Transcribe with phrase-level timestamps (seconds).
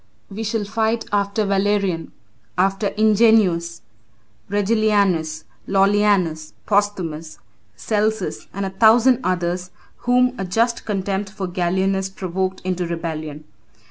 [0.31, 2.11] We shall fight after Valerian,
[2.57, 3.81] after Ingenuus,
[4.49, 7.37] Regillianus, Lollianus, Posthumus,
[7.75, 13.43] Celsus, and a thousand others, whom a just contempt for Gallienus provoked into rebellion.